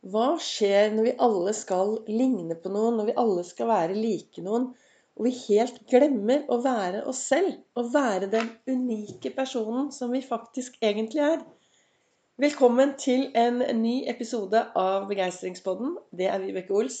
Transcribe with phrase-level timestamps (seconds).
[0.00, 4.40] Hva skjer når vi alle skal ligne på noen, når vi alle skal være like
[4.40, 4.70] noen,
[5.12, 7.58] og vi helt glemmer å være oss selv?
[7.76, 11.44] Å være den unike personen som vi faktisk egentlig er?
[12.40, 15.92] Velkommen til en ny episode av Begeistringspodden.
[16.16, 16.98] Det er Vibeke Ols.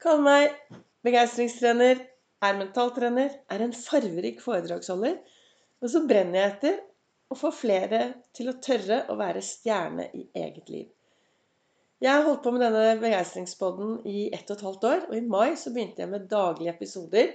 [0.00, 2.00] Kaller meg begeistringstrener,
[2.40, 5.20] er mentaltrener, er en farverik foredragsholder.
[5.84, 6.82] Og så brenner jeg etter
[7.28, 10.88] å få flere til å tørre å være stjerne i eget liv.
[12.04, 15.04] Jeg har holdt på med denne begeistringspodden i ett og et halvt år.
[15.08, 17.30] Og i mai så begynte jeg med daglige episoder.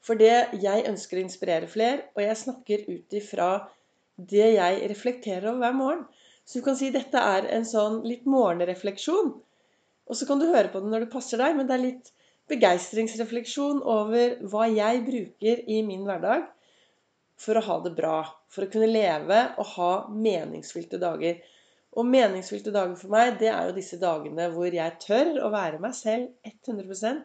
[0.00, 3.48] For det jeg ønsker å inspirere flere, og jeg snakker ut ifra
[4.30, 6.06] det jeg reflekterer over hver morgen.
[6.48, 9.34] Så du kan si dette er en sånn litt morgenrefleksjon.
[10.08, 12.12] Og så kan du høre på den når det passer deg, men det er litt
[12.48, 16.48] begeistringsrefleksjon over hva jeg bruker i min hverdag
[17.38, 18.22] for å ha det bra.
[18.48, 21.42] For å kunne leve og ha meningsfylte dager.
[21.98, 25.80] Og meningsfylte dager for meg, det er jo disse dagene hvor jeg tør å være
[25.82, 27.24] meg selv 100%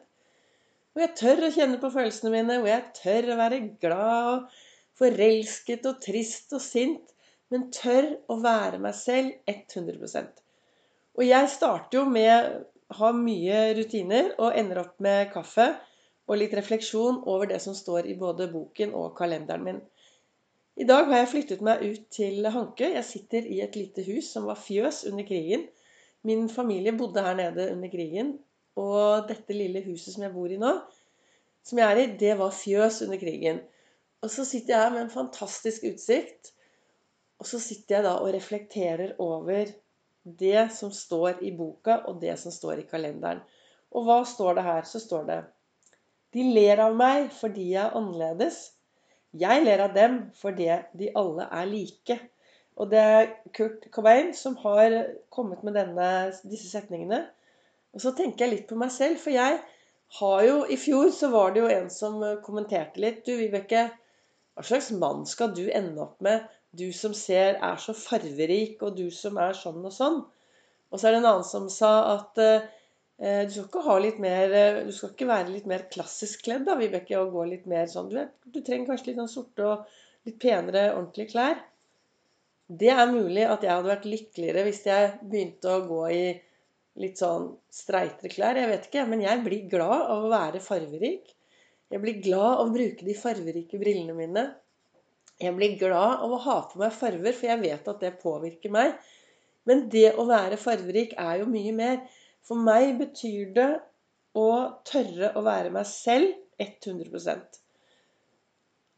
[0.93, 4.59] Hvor jeg tør å kjenne på følelsene mine, hvor jeg tør å være glad og
[4.97, 7.13] forelsket og trist og sint.
[7.53, 10.41] Men tør å være meg selv 100%
[11.19, 15.67] Og jeg starter jo med å ha mye rutiner og ender opp med kaffe
[16.25, 19.81] og litt refleksjon over det som står i både boken og kalenderen min.
[20.73, 22.87] I dag har jeg flyttet meg ut til Hankø.
[22.95, 25.67] Jeg sitter i et lite hus som var fjøs under krigen.
[26.25, 28.39] Min familie bodde her nede under krigen.
[28.79, 30.71] Og dette lille huset som jeg bor i nå,
[31.61, 33.61] som jeg er i, det var fjøs under krigen.
[34.25, 36.53] Og så sitter jeg her med en fantastisk utsikt.
[37.37, 39.69] Og så sitter jeg da og reflekterer over
[40.23, 43.43] det som står i boka, og det som står i kalenderen.
[43.93, 44.87] Og hva står det her?
[44.89, 45.41] Så står det
[46.33, 48.72] De ler av meg fordi jeg er annerledes.
[49.33, 52.19] Jeg ler av dem fordi de alle er like.
[52.77, 54.95] Og det er Kurt Cobain som har
[55.33, 56.07] kommet med denne,
[56.49, 57.23] disse setningene.
[57.93, 59.59] Og så tenker jeg litt på meg selv, for jeg
[60.19, 63.21] har jo I fjor så var det jo en som kommenterte litt.
[63.25, 63.87] Du, Vibeke,
[64.53, 66.45] hva slags mann skal du ende opp med?
[66.73, 70.23] Du som ser er så farverik, og du som er sånn og sånn.
[70.89, 72.61] Og så er det en annen som sa at Eh,
[73.23, 76.65] du skal ikke ha litt mer eh, Du skal ikke være litt mer klassisk kledd,
[76.67, 79.67] da, Vibeke, og gå litt mer sånn Du, vet, du trenger kanskje litt sånn sorte
[79.69, 79.93] og
[80.27, 81.61] litt penere, ordentlige klær.
[82.67, 86.25] Det er mulig at jeg hadde vært lykkeligere hvis jeg begynte å gå i
[87.03, 88.59] litt sånn streitere klær.
[88.59, 91.33] Jeg vet ikke, men jeg blir glad av å være farverik.
[91.93, 94.45] Jeg blir glad av å bruke de farverike brillene mine.
[95.41, 98.73] Jeg blir glad av å ha på meg farver, for jeg vet at det påvirker
[98.73, 98.95] meg.
[99.69, 102.01] Men det å være farverik er jo mye mer.
[102.47, 103.69] For meg betyr det
[104.37, 104.47] å
[104.87, 107.59] tørre å være meg selv 100%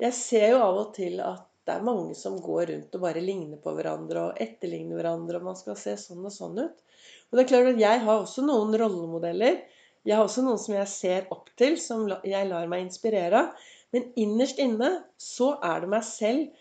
[0.01, 3.23] Jeg ser jo av og til at det er mange som går rundt og bare
[3.25, 6.83] ligner på hverandre og etterligner hverandre, og man skal se sånn og sånn ut.
[7.29, 9.63] Og det er klart at jeg har også noen rollemodeller.
[10.05, 13.65] Jeg har også noen som jeg ser opp til, som jeg lar meg inspirere av.
[13.95, 16.51] Men innerst inne så er det meg selv.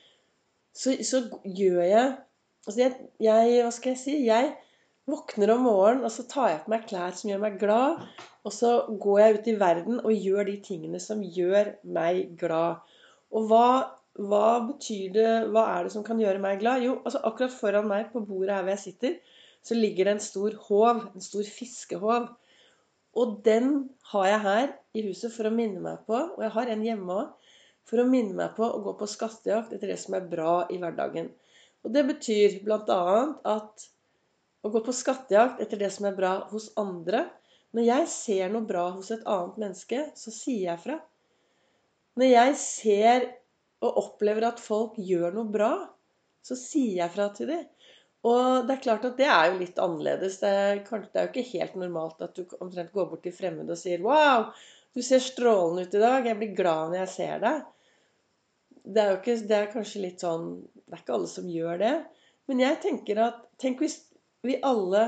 [0.75, 2.15] Så, så gjør jeg
[2.65, 4.13] Altså jeg, jeg Hva skal jeg si?
[4.25, 4.47] Jeg
[5.11, 8.05] Våkner om morgenen, og så tar jeg på meg klær som gjør meg glad.
[8.45, 12.81] Og så går jeg ut i verden og gjør de tingene som gjør meg glad.
[13.35, 13.67] Og hva,
[14.17, 16.85] hva betyr det Hva er det som kan gjøre meg glad?
[16.87, 19.19] Jo, altså akkurat foran meg på bordet her hvor jeg sitter,
[19.65, 21.07] så ligger det en stor håv.
[21.13, 22.29] En stor fiskehåv.
[23.15, 23.73] Og den
[24.11, 27.19] har jeg her i huset for å minne meg på, og jeg har en hjemme
[27.21, 27.51] òg,
[27.85, 30.81] for å minne meg på å gå på skattejakt etter det som er bra i
[30.81, 31.29] hverdagen.
[31.85, 33.05] Og det betyr bl.a.
[33.53, 33.85] at
[34.65, 37.27] å gå på skattejakt etter det som er bra hos andre.
[37.77, 40.99] Når jeg ser noe bra hos et annet menneske, så sier jeg fra.
[42.21, 43.27] Når jeg ser
[43.85, 45.73] og opplever at folk gjør noe bra,
[46.45, 47.65] så sier jeg fra til dem.
[48.25, 50.39] Og det er klart at det er jo litt annerledes.
[50.41, 53.75] Det er, det er jo ikke helt normalt at du omtrent går bort til fremmede
[53.75, 54.49] og sier 'Wow,
[54.97, 56.27] du ser strålende ut i dag.
[56.31, 57.63] Jeg blir glad når jeg ser deg.'
[58.85, 60.49] Det er ikke, det er kanskje litt sånn
[60.85, 61.95] Det er ikke alle som gjør det.
[62.49, 64.01] Men jeg tenker at Tenk hvis
[64.49, 65.05] vi alle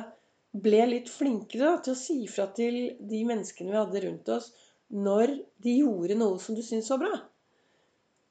[0.56, 2.78] ble litt flinkere da, til å si fra til
[3.10, 4.50] de menneskene vi hadde rundt oss,
[4.88, 5.32] når
[5.64, 7.16] de gjorde noe som du syntes var bra.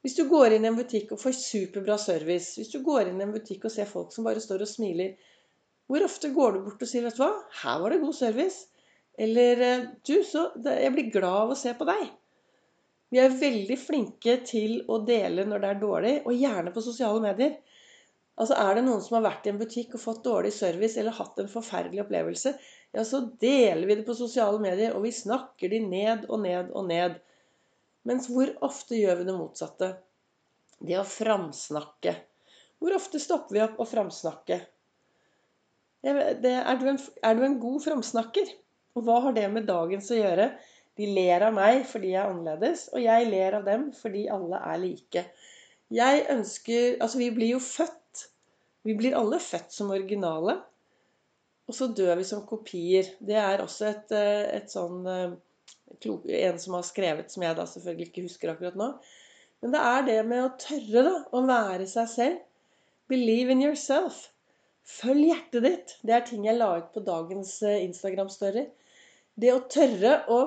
[0.02, 3.20] Hvis du går inn i en butikk og får superbra service, hvis du går inn
[3.20, 5.16] i en butikk og ser folk som bare står og smiler,
[5.86, 7.32] hvor ofte går du bort og sier 'Vet du hva,
[7.62, 8.66] her var det god service'?
[9.18, 9.62] Eller
[10.06, 12.08] 'Du, så jeg blir glad av å se på deg'.
[13.10, 17.22] Vi er veldig flinke til å dele når det er dårlig, og gjerne på sosiale
[17.22, 17.54] medier.
[18.36, 21.16] Altså Er det noen som har vært i en butikk og fått dårlig service eller
[21.16, 22.52] hatt en forferdelig opplevelse,
[22.92, 26.70] ja, så deler vi det på sosiale medier, og vi snakker de ned og ned
[26.76, 27.16] og ned.
[28.08, 29.90] Mens hvor ofte gjør vi det motsatte?
[30.84, 32.12] Det å framsnakke.
[32.76, 34.64] Hvor ofte stopper vi opp og framsnakker?
[36.06, 38.52] er, du en, er du en god framsnakker?
[38.96, 40.50] Og hva har det med dagens å gjøre?
[40.96, 44.60] De ler av meg fordi jeg er annerledes, og jeg ler av dem fordi alle
[44.60, 45.24] er like.
[45.92, 48.00] Jeg ønsker Altså, vi blir jo født.
[48.86, 50.60] Vi blir alle født som originale.
[51.66, 53.08] Og så dør vi som kopier.
[53.18, 55.34] Det er også et, eh, et sånn eh,
[56.06, 58.88] En som har skrevet, som jeg da selvfølgelig ikke husker akkurat nå.
[59.62, 62.40] Men det er det med å tørre da, å være seg selv.
[63.10, 64.26] Believe in yourself.
[64.86, 65.94] Følg hjertet ditt.
[66.06, 68.66] Det er ting jeg la ut på dagens eh, Instagram-story.
[69.34, 70.40] Det å tørre å,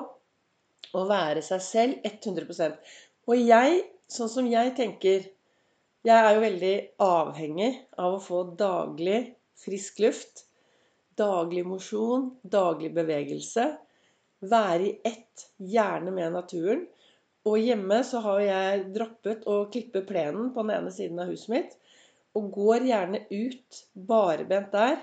[0.96, 2.94] å være seg selv 100%
[3.30, 5.28] Og jeg, sånn som jeg tenker
[6.06, 9.18] Jeg er jo veldig avhengig av å få daglig
[9.60, 10.46] frisk luft
[11.20, 13.66] daglig mosjon, daglig bevegelse.
[14.50, 16.86] Være i ett, gjerne med naturen.
[17.48, 21.52] Og hjemme så har jeg droppet å klippe plenen på den ene siden av huset
[21.52, 21.76] mitt.
[22.36, 24.98] Og går gjerne ut barbent der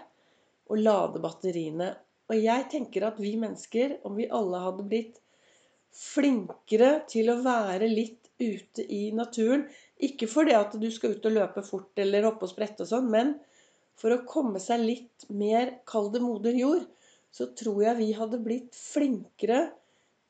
[0.68, 1.94] og lader batteriene.
[2.28, 5.22] Og jeg tenker at vi mennesker, om vi alle hadde blitt
[5.98, 9.66] flinkere til å være litt ute i naturen
[10.04, 13.10] Ikke fordi at du skal ut og løpe fort eller hoppe og sprette og sånn,
[13.14, 13.34] men
[13.98, 16.86] for å komme seg litt mer, kall det moder jord,
[17.34, 19.72] så tror jeg vi hadde blitt flinkere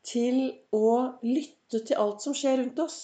[0.07, 0.39] til
[0.75, 2.97] å lytte til alt som skjer rundt oss.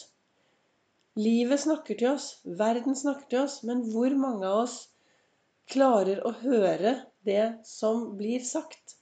[1.19, 4.77] Livet snakker til oss, verden snakker til oss, men hvor mange av oss
[5.69, 6.95] klarer å høre
[7.27, 8.98] det som blir sagt?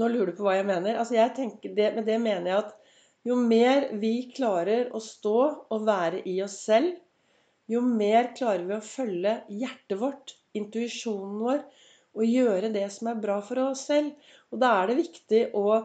[0.00, 0.96] Nå lurer du på hva jeg mener.
[0.96, 2.72] Altså jeg det, Med det mener jeg at
[3.28, 5.38] jo mer vi klarer å stå
[5.70, 6.96] og være i oss selv,
[7.70, 11.60] jo mer klarer vi å følge hjertet vårt intuisjonen vår
[12.12, 14.12] og gjøre det som er bra for oss selv.
[14.52, 15.78] Og da er det viktig å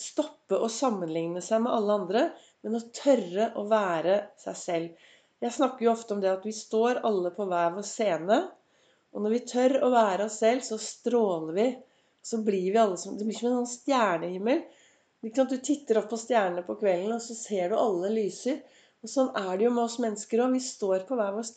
[0.00, 2.22] stoppe å sammenligne seg med alle andre,
[2.64, 5.08] men å tørre å være seg selv.
[5.42, 8.38] Jeg snakker jo ofte om det at vi står alle på hver vår scene.
[9.12, 11.66] Og når vi tør å være oss selv, så stråler vi.
[12.22, 14.62] Så blir vi alle som Det blir som en sånn stjernehimmel.
[15.22, 18.58] Du titter opp på stjernene på kvelden, og så ser du alle lyser.
[19.02, 20.56] Og sånn er det jo med oss mennesker òg.
[20.56, 21.50] Vi står på hver vår,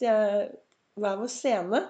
[1.01, 1.81] hver vår scene.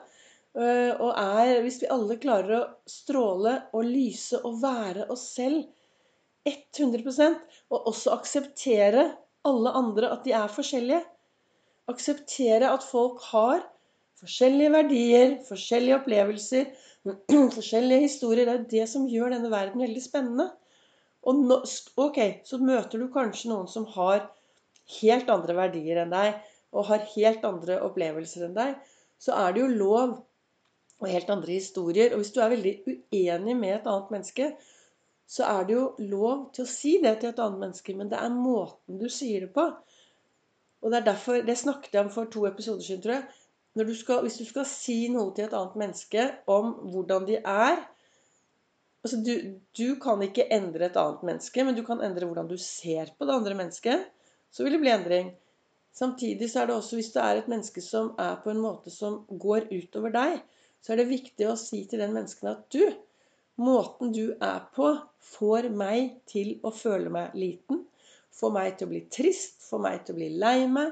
[0.55, 5.65] Eh, og er Hvis vi alle klarer å stråle og lyse og være oss selv
[6.47, 7.35] 100%
[7.73, 9.09] og også akseptere
[9.45, 11.03] alle andre at de er forskjellige
[11.91, 13.59] Akseptere at folk har
[14.17, 16.71] forskjellige verdier, forskjellige opplevelser,
[17.57, 18.47] forskjellige historier.
[18.47, 20.47] Det er det som gjør denne verden veldig spennende.
[21.25, 21.57] Og nå,
[21.97, 24.27] ok, så møter du kanskje noen som har
[24.99, 26.37] helt andre verdier enn deg,
[26.75, 28.75] og har helt andre opplevelser enn deg.
[29.21, 30.17] Så er det jo lov
[31.01, 32.13] og helt andre historier.
[32.13, 34.51] Og hvis du er veldig uenig med et annet menneske,
[35.25, 38.19] så er det jo lov til å si det til et annet menneske, men det
[38.21, 39.65] er måten du sier det på.
[40.85, 43.25] Og det er derfor Det snakket jeg om for to episoder siden, tror jeg.
[43.75, 47.81] Du skal, hvis du skal si noe til et annet menneske om hvordan de er
[49.05, 49.33] altså du,
[49.77, 53.27] du, kan ikke endre et annet menneske, men du kan endre hvordan du ser på
[53.27, 54.07] det andre mennesket.
[54.49, 55.33] Så vil det bli endring.
[55.95, 58.91] Samtidig så er det også hvis det er et menneske som er på en måte
[58.91, 60.39] som går utover deg,
[60.83, 62.81] så er det viktig å si til den mennesken at du,
[63.61, 64.89] måten du er på,
[65.35, 67.85] får meg til å føle meg liten.
[68.35, 70.91] Får meg til å bli trist, får meg til å bli lei meg.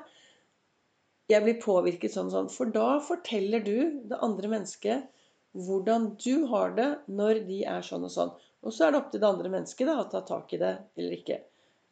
[1.32, 2.54] Jeg blir påvirket sånn og sånn.
[2.54, 5.10] For da forteller du det andre mennesket
[5.54, 8.32] hvordan du har det når de er sånn og sånn.
[8.64, 10.76] Og så er det opp til det andre mennesket da, å ta tak i det
[10.98, 11.42] eller ikke.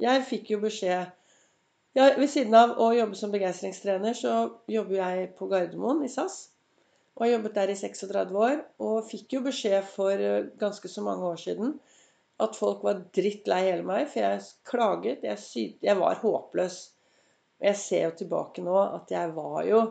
[0.01, 1.11] Jeg fikk jo beskjed
[1.91, 4.35] ja, Ved siden av å jobbe som begeistringstrener, så
[4.71, 6.45] jobber jeg på Gardermoen i SAS.
[7.17, 8.61] Og har jobbet der i 36 år.
[8.79, 11.73] Og fikk jo beskjed for eh, ganske så mange år siden
[12.41, 14.07] at folk var drittlei hele meg.
[14.07, 15.27] For jeg klaget.
[15.27, 16.79] Jeg, jeg var håpløs.
[17.59, 19.83] Og jeg ser jo tilbake nå at jeg var jo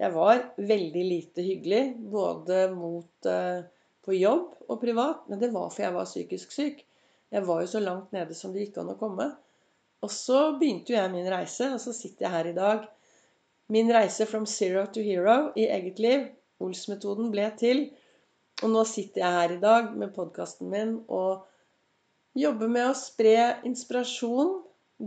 [0.00, 1.82] Jeg var veldig lite hyggelig.
[2.12, 3.60] Både mot uh,
[4.04, 5.26] på jobb og privat.
[5.28, 6.80] Men det var fordi jeg var psykisk syk.
[7.30, 9.28] Jeg var jo så langt nede som det gikk an å komme.
[10.00, 12.88] Og så begynte jo jeg min reise, og så sitter jeg her i dag
[13.70, 16.24] Min reise from zero to hero i eget liv.
[16.58, 17.84] Ols-metoden ble til.
[18.64, 21.44] Og nå sitter jeg her i dag med podkasten min og
[22.34, 23.36] jobber med å spre
[23.68, 24.56] inspirasjon,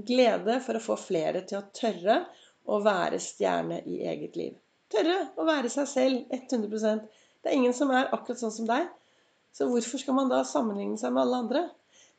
[0.07, 2.21] glede, for å få flere til å tørre
[2.63, 4.55] å være stjerne i eget liv.
[4.93, 7.07] Tørre å være seg selv 100%
[7.43, 8.87] Det er ingen som er akkurat sånn som deg.
[9.53, 11.63] Så hvorfor skal man da sammenligne seg med alle andre?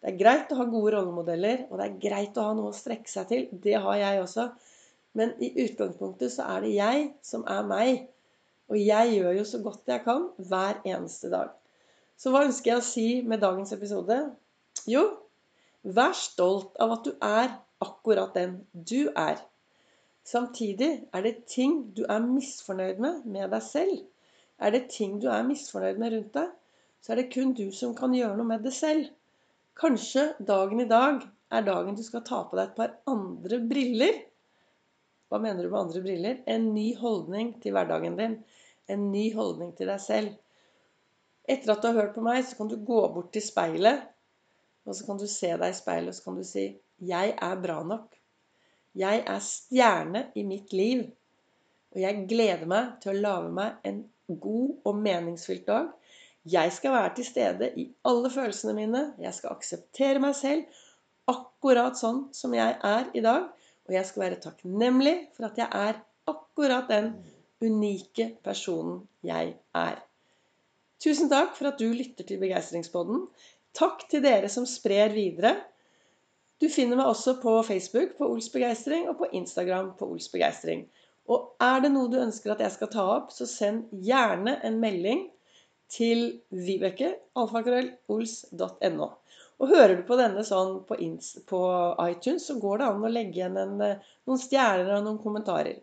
[0.03, 2.77] Det er greit å ha gode rollemodeller, og det er greit å ha noe å
[2.77, 3.47] strekke seg til.
[3.65, 4.49] Det har jeg også.
[5.17, 8.03] Men i utgangspunktet så er det jeg som er meg.
[8.69, 11.55] Og jeg gjør jo så godt jeg kan hver eneste dag.
[12.21, 14.19] Så hva ønsker jeg å si med dagens episode?
[14.91, 15.07] Jo,
[15.83, 19.41] vær stolt av at du er akkurat den du er.
[20.25, 23.99] Samtidig er det ting du er misfornøyd med med deg selv.
[24.59, 26.53] Er det ting du er misfornøyd med rundt deg,
[27.05, 29.11] så er det kun du som kan gjøre noe med det selv.
[29.77, 31.21] Kanskje dagen i dag
[31.53, 34.23] er dagen du skal ta på deg et par andre briller.
[35.29, 36.41] Hva mener du med andre briller?
[36.49, 38.39] En ny holdning til hverdagen din.
[38.89, 40.33] En ny holdning til deg selv.
[41.45, 44.07] Etter at du har hørt på meg, så kan du gå bort til speilet,
[44.89, 46.65] og så kan du se deg i speilet, og så kan du si
[47.01, 48.24] 'Jeg er bra nok'.
[48.95, 51.05] Jeg er stjerne i mitt liv.
[51.95, 55.91] Og jeg gleder meg til å lage meg en god og meningsfylt dag.
[56.45, 59.05] Jeg skal være til stede i alle følelsene mine.
[59.23, 60.81] Jeg skal akseptere meg selv
[61.31, 63.47] akkurat sånn som jeg er i dag.
[63.89, 67.15] Og jeg skal være takknemlig for at jeg er akkurat den
[67.65, 70.01] unike personen jeg er.
[71.05, 73.27] Tusen takk for at du lytter til Begeistringspodden.
[73.77, 75.57] Takk til dere som sprer videre.
[76.65, 80.87] Du finner meg også på Facebook på Ols Begeistring og på Instagram på Ols Begeistring.
[81.29, 84.79] Og er det noe du ønsker at jeg skal ta opp, så send gjerne en
[84.81, 85.27] melding
[85.93, 89.11] til Vibeke, alfakrøllols.no.
[89.61, 90.97] Og hører du på denne sånn på,
[91.53, 91.61] på,
[92.07, 95.83] iTunes, så går det an å legge igjen en, eh, noen stjerner og noen kommentarer.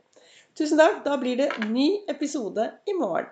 [0.57, 1.03] Tusen takk.
[1.05, 3.29] Da blir det ny episode i morgen.